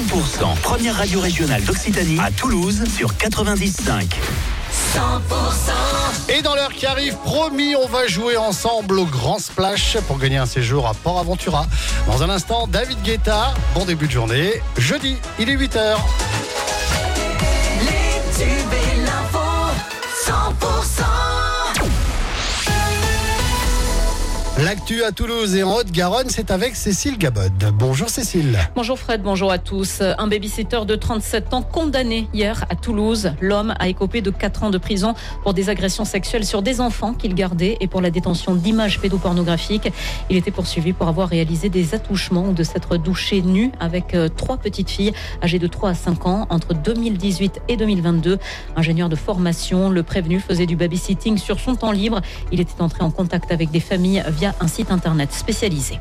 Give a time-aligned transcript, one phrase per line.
[0.00, 4.06] 100%, première radio régionale d'Occitanie à Toulouse sur 95.
[4.94, 10.18] 100% Et dans l'heure qui arrive, promis, on va jouer ensemble au Grand Splash pour
[10.18, 11.66] gagner un séjour à Port Aventura.
[12.06, 14.62] Dans un instant, David Guetta, bon début de journée.
[14.78, 15.96] Jeudi, il est 8h.
[17.82, 19.38] Les tubes et l'info
[20.26, 21.09] 100%
[24.70, 27.52] L'actu à Toulouse et en Haute-Garonne, c'est avec Cécile Gabod.
[27.74, 28.56] Bonjour Cécile.
[28.76, 30.00] Bonjour Fred, bonjour à tous.
[30.00, 33.32] Un babysitter de 37 ans condamné hier à Toulouse.
[33.40, 37.14] L'homme a écopé de 4 ans de prison pour des agressions sexuelles sur des enfants
[37.14, 39.92] qu'il gardait et pour la détention d'images pédopornographiques.
[40.30, 44.28] Il était poursuivi pour avoir réalisé des attouchements ou de s'être douché nu avec euh,
[44.28, 48.38] trois petites filles âgées de 3 à 5 ans entre 2018 et 2022.
[48.76, 52.20] Ingénieur de formation, le prévenu faisait du babysitting sur son temps libre.
[52.52, 55.98] Il était entré en contact avec des familles via un site internet spécialisé.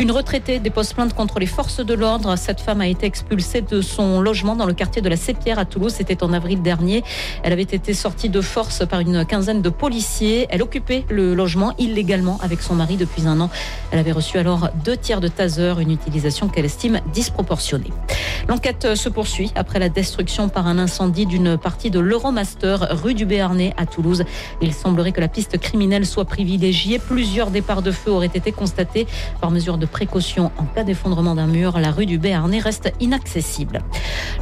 [0.00, 2.36] Une retraitée dépose plainte contre les forces de l'ordre.
[2.36, 5.64] Cette femme a été expulsée de son logement dans le quartier de la Sépière à
[5.64, 5.94] Toulouse.
[5.96, 7.04] C'était en avril dernier.
[7.42, 10.46] Elle avait été sortie de force par une quinzaine de policiers.
[10.50, 13.50] Elle occupait le logement illégalement avec son mari depuis un an.
[13.92, 17.92] Elle avait reçu alors deux tiers de taser, une utilisation qu'elle estime disproportionnée.
[18.48, 23.26] L'enquête se poursuit après la destruction par un incendie d'une partie de l'Euromaster rue du
[23.26, 24.24] Béarnais à Toulouse.
[24.60, 26.98] Il semblerait que la piste criminelle soit privilégiée.
[26.98, 29.06] Plusieurs départs de feu auraient été constatés.
[29.40, 33.82] Par mesure de précaution, en cas d'effondrement d'un mur, la rue du Béarnais reste inaccessible.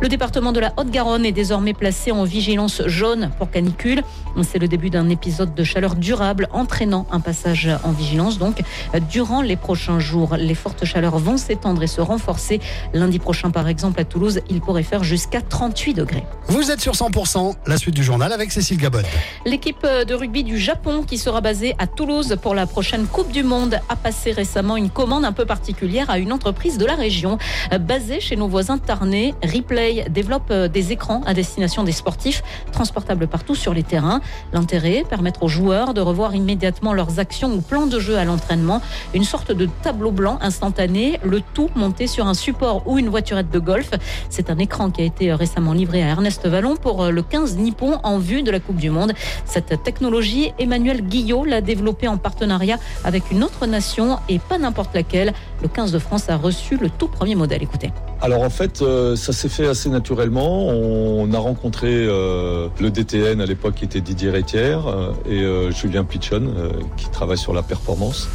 [0.00, 4.02] Le département de la Haute-Garonne est désormais placé en vigilance jaune pour canicule.
[4.42, 8.38] C'est le début d'un épisode de chaleur durable entraînant un passage en vigilance.
[8.38, 8.62] Donc,
[9.10, 12.60] durant les prochains jours, les fortes chaleurs vont s'étendre et se renforcer.
[12.94, 16.24] Lundi prochain, par exemple, à Toulouse, il pourrait faire jusqu'à 38 degrés.
[16.46, 19.04] Vous êtes sur 100%, la suite du journal avec Cécile Gabod.
[19.44, 23.42] L'équipe de rugby du Japon, qui sera basée à Toulouse pour la prochaine Coupe du
[23.42, 27.38] Monde, a passé récemment une commande un peu particulière à une entreprise de la région.
[27.80, 33.54] Basée chez nos voisins tarnais, Replay développe des écrans à destination des sportifs, transportables partout
[33.54, 34.20] sur les terrains.
[34.52, 38.82] L'intérêt, permettre aux joueurs de revoir immédiatement leurs actions ou plans de jeu à l'entraînement.
[39.14, 43.50] Une sorte de tableau blanc instantané, le tout monté sur un support ou une voiturette
[43.50, 43.90] de golf.
[44.28, 47.98] C'est un écran qui a été récemment livré à Ernest Vallon pour le 15 Nippon
[48.02, 49.14] en vue de la Coupe du Monde.
[49.46, 54.94] Cette technologie, Emmanuel Guillot l'a développée en partenariat avec une autre nation et pas n'importe
[54.94, 55.32] laquelle.
[55.62, 57.62] Le 15 de France a reçu le tout premier modèle.
[57.62, 57.92] Écoutez.
[58.20, 60.68] Alors en fait, euh, ça s'est fait assez naturellement.
[60.68, 66.04] On a rencontré euh, le DTN à l'époque qui était Didier Rétière euh, et Julien
[66.04, 66.54] Pichon
[66.96, 68.28] qui travaille sur la performance.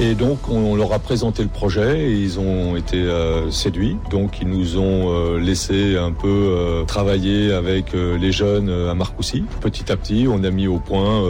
[0.00, 3.96] Et donc on leur a présenté le projet et ils ont été euh, séduits.
[4.10, 9.44] Donc ils nous ont euh, laissé un peu euh, travailler avec les jeunes à Marcoussis.
[9.60, 11.22] Petit à petit, on a mis au point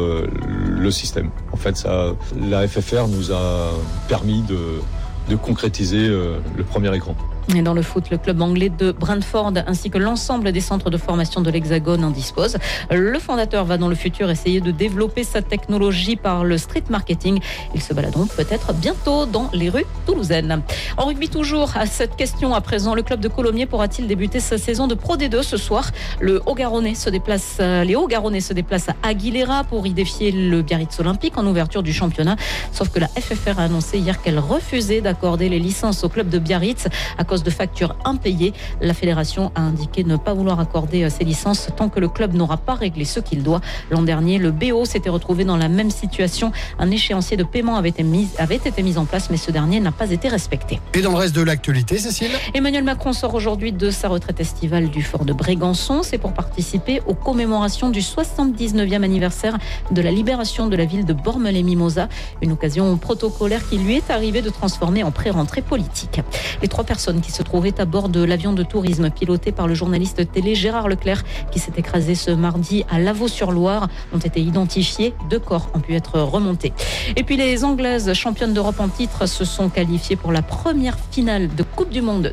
[0.46, 1.30] le système.
[1.52, 3.70] En fait, ça, la FFR nous a
[4.08, 7.14] permis de, concrétiser le premier écran.
[7.56, 10.98] Et dans le foot, le club anglais de Brentford ainsi que l'ensemble des centres de
[10.98, 12.58] formation de l'Hexagone en disposent.
[12.90, 17.40] Le fondateur va dans le futur essayer de développer sa technologie par le street marketing.
[17.74, 20.62] Ils se baladeront peut-être bientôt dans les rues toulousaines.
[20.98, 24.58] En rugby toujours, à cette question à présent, le club de Colomiers pourra-t-il débuter sa
[24.58, 25.90] saison de Pro D2 ce soir?
[26.20, 30.60] Le Haut-Garonnais se déplace, euh, les Hauts-Garonnais se déplacent à Aguilera pour y défier le
[30.60, 32.36] Biarritz Olympique en ouverture du championnat.
[32.72, 36.38] Sauf que la FFR a annoncé hier qu'elle refusait d'accorder les licences au club de
[36.38, 38.52] Biarritz à cause de factures impayées.
[38.80, 42.34] La fédération a indiqué ne pas vouloir accorder euh, ces licences tant que le club
[42.34, 43.60] n'aura pas réglé ce qu'il doit.
[43.90, 46.52] L'an dernier, le BO s'était retrouvé dans la même situation.
[46.78, 49.80] Un échéancier de paiement avait été mis, avait été mis en place, mais ce dernier
[49.80, 50.80] n'a pas été respecté.
[50.94, 52.30] Et dans le reste de l'actualité, Cécile?
[52.54, 56.02] Emmanuel Macron sort aujourd'hui de sa retraite estivale du fort de Brégançon.
[56.02, 59.58] C'est pour participer aux commémorations du 79e anniversaire
[59.90, 62.08] de la libération de la ville de Bormes-les-Mimosas.
[62.42, 66.20] Une occasion protocolaire qui lui est arrivée de transformer en pré-rentrée politique.
[66.62, 69.74] Les trois personnes qui se trouvaient à bord de l'avion de tourisme piloté par le
[69.74, 75.12] journaliste télé Gérard Leclerc qui s'est écrasé ce mardi à Lavaux-sur-Loire ont été identifiés.
[75.28, 76.72] Deux corps ont pu être remontés.
[77.16, 81.54] Et puis les Anglaises championnes d'Europe en titre se sont qualifiées pour la première finale
[81.54, 82.32] de Coupe du Monde